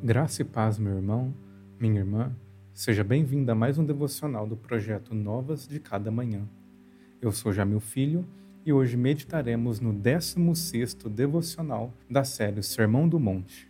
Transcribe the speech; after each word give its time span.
Graça 0.00 0.42
e 0.42 0.44
paz, 0.44 0.78
meu 0.78 0.94
irmão, 0.94 1.34
minha 1.80 1.98
irmã. 1.98 2.30
Seja 2.72 3.02
bem-vindo 3.02 3.50
a 3.50 3.54
mais 3.54 3.78
um 3.78 3.84
devocional 3.84 4.46
do 4.46 4.56
projeto 4.56 5.12
Novas 5.12 5.66
de 5.66 5.80
Cada 5.80 6.08
Manhã. 6.08 6.48
Eu 7.20 7.32
sou 7.32 7.52
Jamil 7.52 7.80
Filho 7.80 8.24
e 8.64 8.72
hoje 8.72 8.96
meditaremos 8.96 9.80
no 9.80 9.92
16º 9.92 11.08
devocional 11.08 11.92
da 12.08 12.22
série 12.22 12.62
Sermão 12.62 13.08
do 13.08 13.18
Monte. 13.18 13.68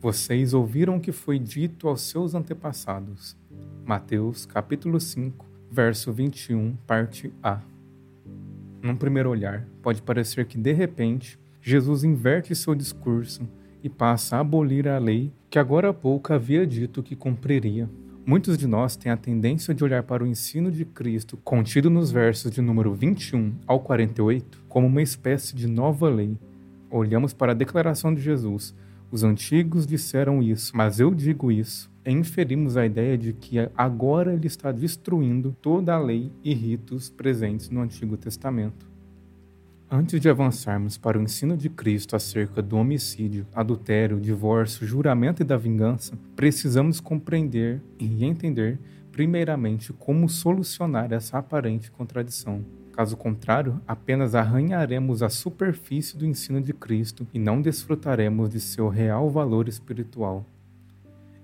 Vocês 0.00 0.52
ouviram 0.52 0.96
o 0.96 1.00
que 1.00 1.12
foi 1.12 1.38
dito 1.38 1.86
aos 1.86 2.00
seus 2.00 2.34
antepassados. 2.34 3.36
Mateus, 3.84 4.44
capítulo 4.44 4.98
5, 4.98 5.46
verso 5.70 6.12
21, 6.12 6.74
parte 6.84 7.32
A. 7.40 7.60
Num 8.82 8.96
primeiro 8.96 9.30
olhar, 9.30 9.68
pode 9.80 10.02
parecer 10.02 10.46
que 10.46 10.58
de 10.58 10.72
repente 10.72 11.38
Jesus 11.62 12.02
inverte 12.02 12.56
seu 12.56 12.74
discurso 12.74 13.48
e 13.86 13.88
passa 13.88 14.36
a 14.36 14.40
abolir 14.40 14.88
a 14.88 14.98
lei 14.98 15.32
que 15.48 15.60
agora 15.60 15.90
há 15.90 15.94
pouco 15.94 16.32
havia 16.32 16.66
dito 16.66 17.04
que 17.04 17.14
cumpriria. 17.14 17.88
Muitos 18.26 18.58
de 18.58 18.66
nós 18.66 18.96
têm 18.96 19.12
a 19.12 19.16
tendência 19.16 19.72
de 19.72 19.84
olhar 19.84 20.02
para 20.02 20.24
o 20.24 20.26
ensino 20.26 20.72
de 20.72 20.84
Cristo 20.84 21.36
contido 21.44 21.88
nos 21.88 22.10
versos 22.10 22.50
de 22.50 22.60
número 22.60 22.92
21 22.92 23.54
ao 23.64 23.78
48 23.78 24.64
como 24.68 24.88
uma 24.88 25.00
espécie 25.00 25.54
de 25.54 25.68
nova 25.68 26.08
lei. 26.08 26.36
Olhamos 26.90 27.32
para 27.32 27.52
a 27.52 27.54
declaração 27.54 28.12
de 28.12 28.20
Jesus: 28.20 28.74
os 29.08 29.22
antigos 29.22 29.86
disseram 29.86 30.42
isso, 30.42 30.76
mas 30.76 30.98
eu 30.98 31.14
digo 31.14 31.52
isso. 31.52 31.88
E 32.04 32.10
inferimos 32.10 32.76
a 32.76 32.84
ideia 32.84 33.16
de 33.16 33.32
que 33.32 33.58
agora 33.76 34.34
ele 34.34 34.48
está 34.48 34.72
destruindo 34.72 35.56
toda 35.62 35.94
a 35.94 35.98
lei 35.98 36.32
e 36.42 36.52
ritos 36.52 37.08
presentes 37.08 37.70
no 37.70 37.80
Antigo 37.82 38.16
Testamento. 38.16 38.84
Antes 39.88 40.20
de 40.20 40.28
avançarmos 40.28 40.98
para 40.98 41.16
o 41.16 41.22
ensino 41.22 41.56
de 41.56 41.70
Cristo 41.70 42.16
acerca 42.16 42.60
do 42.60 42.76
homicídio, 42.76 43.46
adultério, 43.54 44.18
divórcio, 44.18 44.84
juramento 44.84 45.42
e 45.42 45.44
da 45.44 45.56
vingança, 45.56 46.18
precisamos 46.34 46.98
compreender 46.98 47.80
e 47.96 48.24
entender, 48.24 48.80
primeiramente, 49.12 49.92
como 49.92 50.28
solucionar 50.28 51.12
essa 51.12 51.38
aparente 51.38 51.88
contradição. 51.88 52.64
Caso 52.90 53.16
contrário, 53.16 53.80
apenas 53.86 54.34
arranharemos 54.34 55.22
a 55.22 55.28
superfície 55.28 56.16
do 56.16 56.26
ensino 56.26 56.60
de 56.60 56.72
Cristo 56.72 57.24
e 57.32 57.38
não 57.38 57.62
desfrutaremos 57.62 58.50
de 58.50 58.58
seu 58.58 58.88
real 58.88 59.30
valor 59.30 59.68
espiritual. 59.68 60.44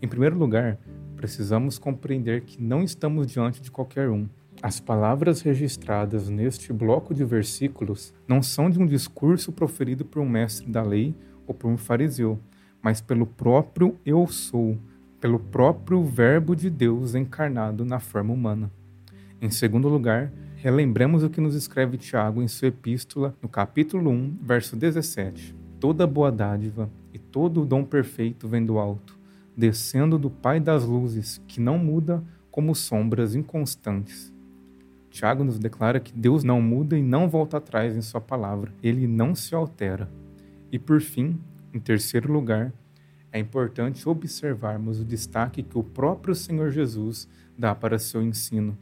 Em 0.00 0.08
primeiro 0.08 0.36
lugar, 0.36 0.78
precisamos 1.14 1.78
compreender 1.78 2.40
que 2.40 2.60
não 2.60 2.82
estamos 2.82 3.28
diante 3.28 3.62
de 3.62 3.70
qualquer 3.70 4.10
um, 4.10 4.26
as 4.62 4.78
palavras 4.78 5.42
registradas 5.42 6.28
neste 6.28 6.72
bloco 6.72 7.12
de 7.12 7.24
versículos 7.24 8.14
não 8.28 8.40
são 8.40 8.70
de 8.70 8.78
um 8.78 8.86
discurso 8.86 9.50
proferido 9.50 10.04
por 10.04 10.22
um 10.22 10.28
mestre 10.28 10.70
da 10.70 10.82
lei 10.82 11.16
ou 11.48 11.52
por 11.52 11.68
um 11.68 11.76
fariseu, 11.76 12.38
mas 12.80 13.00
pelo 13.00 13.26
próprio 13.26 13.96
Eu 14.06 14.24
Sou, 14.28 14.78
pelo 15.20 15.40
próprio 15.40 16.04
Verbo 16.04 16.54
de 16.54 16.70
Deus 16.70 17.16
encarnado 17.16 17.84
na 17.84 17.98
forma 17.98 18.32
humana. 18.32 18.70
Em 19.40 19.50
segundo 19.50 19.88
lugar, 19.88 20.32
relembremos 20.54 21.24
o 21.24 21.30
que 21.30 21.40
nos 21.40 21.56
escreve 21.56 21.98
Tiago 21.98 22.40
em 22.40 22.46
sua 22.46 22.68
epístola, 22.68 23.34
no 23.42 23.48
capítulo 23.48 24.12
1, 24.12 24.38
verso 24.42 24.76
17. 24.76 25.56
Toda 25.80 26.06
boa 26.06 26.30
dádiva 26.30 26.88
e 27.12 27.18
todo 27.18 27.62
o 27.62 27.66
dom 27.66 27.82
perfeito 27.82 28.46
vem 28.46 28.64
do 28.64 28.78
alto, 28.78 29.18
descendo 29.56 30.16
do 30.16 30.30
Pai 30.30 30.60
das 30.60 30.84
luzes, 30.84 31.42
que 31.48 31.60
não 31.60 31.78
muda 31.78 32.22
como 32.48 32.76
sombras 32.76 33.34
inconstantes 33.34 34.31
Tiago 35.12 35.44
nos 35.44 35.58
declara 35.58 36.00
que 36.00 36.12
Deus 36.12 36.42
não 36.42 36.60
muda 36.62 36.96
e 36.98 37.02
não 37.02 37.28
volta 37.28 37.58
atrás 37.58 37.94
em 37.94 38.00
Sua 38.00 38.20
palavra, 38.20 38.72
ele 38.82 39.06
não 39.06 39.34
se 39.34 39.54
altera. 39.54 40.10
E 40.72 40.78
por 40.78 41.02
fim, 41.02 41.38
em 41.72 41.78
terceiro 41.78 42.32
lugar, 42.32 42.72
é 43.30 43.38
importante 43.38 44.08
observarmos 44.08 45.00
o 45.00 45.04
destaque 45.04 45.62
que 45.62 45.78
o 45.78 45.84
próprio 45.84 46.34
Senhor 46.34 46.70
Jesus 46.70 47.28
dá 47.56 47.74
para 47.74 47.98
seu 47.98 48.22
ensino. 48.22 48.76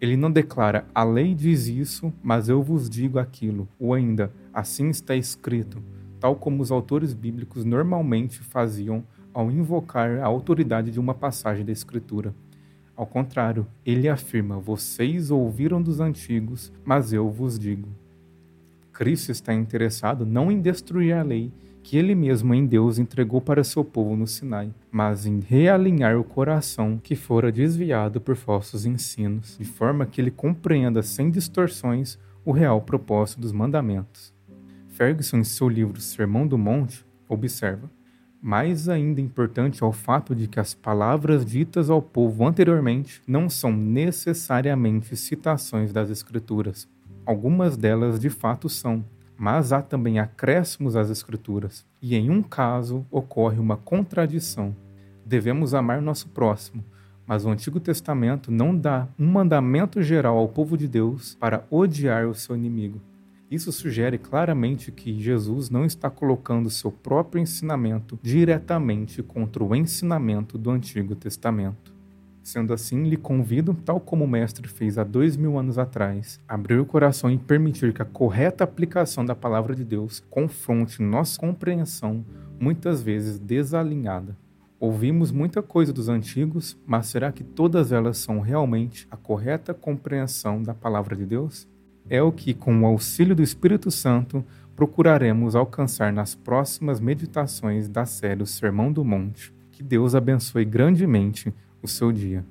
Ele 0.00 0.16
não 0.16 0.30
declara, 0.30 0.86
a 0.94 1.04
lei 1.04 1.34
diz 1.34 1.66
isso, 1.66 2.12
mas 2.22 2.48
eu 2.48 2.62
vos 2.62 2.88
digo 2.88 3.18
aquilo, 3.18 3.68
ou 3.78 3.92
ainda, 3.92 4.32
assim 4.52 4.88
está 4.88 5.14
escrito, 5.14 5.82
tal 6.18 6.34
como 6.34 6.62
os 6.62 6.70
autores 6.70 7.12
bíblicos 7.12 7.62
normalmente 7.62 8.40
faziam 8.40 9.04
ao 9.34 9.50
invocar 9.50 10.18
a 10.18 10.24
autoridade 10.24 10.90
de 10.90 10.98
uma 10.98 11.12
passagem 11.12 11.64
da 11.64 11.72
Escritura. 11.72 12.34
Ao 12.96 13.06
contrário, 13.06 13.66
ele 13.84 14.08
afirma: 14.08 14.58
Vocês 14.58 15.30
ouviram 15.30 15.82
dos 15.82 16.00
antigos, 16.00 16.72
mas 16.84 17.12
eu 17.12 17.28
vos 17.28 17.58
digo. 17.58 17.88
Cristo 18.92 19.32
está 19.32 19.52
interessado 19.52 20.24
não 20.24 20.52
em 20.52 20.60
destruir 20.60 21.14
a 21.14 21.22
lei 21.22 21.52
que 21.84 21.98
ele 21.98 22.14
mesmo 22.14 22.54
em 22.54 22.64
Deus 22.64 22.98
entregou 22.98 23.42
para 23.42 23.62
seu 23.62 23.84
povo 23.84 24.16
no 24.16 24.26
Sinai, 24.26 24.72
mas 24.90 25.26
em 25.26 25.40
realinhar 25.40 26.16
o 26.16 26.24
coração 26.24 26.98
que 27.00 27.14
fora 27.14 27.52
desviado 27.52 28.22
por 28.22 28.36
falsos 28.36 28.86
ensinos, 28.86 29.58
de 29.58 29.66
forma 29.66 30.06
que 30.06 30.18
ele 30.18 30.30
compreenda 30.30 31.02
sem 31.02 31.30
distorções 31.30 32.18
o 32.42 32.52
real 32.52 32.80
propósito 32.80 33.42
dos 33.42 33.52
mandamentos. 33.52 34.32
Ferguson, 34.88 35.38
em 35.38 35.44
seu 35.44 35.68
livro 35.68 36.00
Sermão 36.00 36.46
do 36.46 36.56
Monte, 36.56 37.04
observa: 37.28 37.90
mais 38.44 38.90
ainda 38.90 39.22
importante 39.22 39.82
é 39.82 39.86
o 39.86 39.90
fato 39.90 40.34
de 40.34 40.46
que 40.46 40.60
as 40.60 40.74
palavras 40.74 41.46
ditas 41.46 41.88
ao 41.88 42.02
povo 42.02 42.46
anteriormente 42.46 43.22
não 43.26 43.48
são 43.48 43.72
necessariamente 43.72 45.16
citações 45.16 45.94
das 45.94 46.10
Escrituras. 46.10 46.86
Algumas 47.24 47.74
delas 47.74 48.20
de 48.20 48.28
fato 48.28 48.68
são, 48.68 49.02
mas 49.34 49.72
há 49.72 49.80
também 49.80 50.18
acréscimos 50.18 50.94
às 50.94 51.08
Escrituras, 51.08 51.86
e 52.02 52.14
em 52.14 52.28
um 52.28 52.42
caso 52.42 53.06
ocorre 53.10 53.58
uma 53.58 53.78
contradição. 53.78 54.76
Devemos 55.24 55.72
amar 55.72 56.02
nosso 56.02 56.28
próximo, 56.28 56.84
mas 57.26 57.46
o 57.46 57.48
Antigo 57.48 57.80
Testamento 57.80 58.52
não 58.52 58.76
dá 58.76 59.08
um 59.18 59.26
mandamento 59.26 60.02
geral 60.02 60.36
ao 60.36 60.48
povo 60.48 60.76
de 60.76 60.86
Deus 60.86 61.34
para 61.36 61.64
odiar 61.70 62.26
o 62.26 62.34
seu 62.34 62.54
inimigo. 62.54 63.00
Isso 63.54 63.70
sugere 63.70 64.18
claramente 64.18 64.90
que 64.90 65.20
Jesus 65.20 65.70
não 65.70 65.84
está 65.84 66.10
colocando 66.10 66.68
seu 66.68 66.90
próprio 66.90 67.40
ensinamento 67.40 68.18
diretamente 68.20 69.22
contra 69.22 69.62
o 69.62 69.76
ensinamento 69.76 70.58
do 70.58 70.72
Antigo 70.72 71.14
Testamento. 71.14 71.94
Sendo 72.42 72.72
assim, 72.72 73.04
lhe 73.04 73.16
convido, 73.16 73.72
tal 73.72 74.00
como 74.00 74.24
o 74.24 74.28
Mestre 74.28 74.66
fez 74.66 74.98
há 74.98 75.04
dois 75.04 75.36
mil 75.36 75.56
anos 75.56 75.78
atrás, 75.78 76.40
abrir 76.48 76.80
o 76.80 76.84
coração 76.84 77.30
e 77.30 77.38
permitir 77.38 77.94
que 77.94 78.02
a 78.02 78.04
correta 78.04 78.64
aplicação 78.64 79.24
da 79.24 79.36
palavra 79.36 79.72
de 79.72 79.84
Deus 79.84 80.18
confronte 80.28 81.00
nossa 81.00 81.38
compreensão, 81.38 82.24
muitas 82.58 83.02
vezes 83.02 83.38
desalinhada. 83.38 84.36
Ouvimos 84.80 85.30
muita 85.30 85.62
coisa 85.62 85.92
dos 85.92 86.08
antigos, 86.08 86.76
mas 86.84 87.06
será 87.06 87.30
que 87.30 87.44
todas 87.44 87.92
elas 87.92 88.18
são 88.18 88.40
realmente 88.40 89.06
a 89.12 89.16
correta 89.16 89.72
compreensão 89.72 90.60
da 90.60 90.74
palavra 90.74 91.14
de 91.14 91.24
Deus? 91.24 91.72
É 92.08 92.22
o 92.22 92.32
que, 92.32 92.54
com 92.54 92.82
o 92.82 92.86
auxílio 92.86 93.34
do 93.34 93.42
Espírito 93.42 93.90
Santo, 93.90 94.44
procuraremos 94.76 95.54
alcançar 95.54 96.12
nas 96.12 96.34
próximas 96.34 97.00
meditações 97.00 97.88
da 97.88 98.04
série 98.04 98.42
o 98.42 98.46
Sermão 98.46 98.92
do 98.92 99.04
Monte. 99.04 99.52
Que 99.70 99.82
Deus 99.82 100.14
abençoe 100.14 100.64
grandemente 100.64 101.52
o 101.82 101.88
seu 101.88 102.12
dia. 102.12 102.44